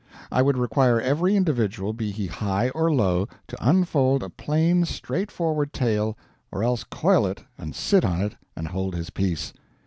I 0.31 0.41
would 0.41 0.57
require 0.57 0.99
every 0.99 1.35
individual, 1.35 1.93
be 1.93 2.09
he 2.09 2.25
high 2.25 2.69
or 2.69 2.91
low, 2.91 3.27
to 3.49 3.69
unfold 3.69 4.23
a 4.23 4.31
plain 4.31 4.83
straightforward 4.83 5.73
tale, 5.73 6.17
or 6.51 6.63
else 6.63 6.83
coil 6.83 7.27
it 7.27 7.43
and 7.55 7.75
sit 7.75 8.03
on 8.03 8.19
it 8.21 8.35
and 8.55 8.69
hold 8.69 8.95
his 8.95 9.11
peace. 9.11 9.53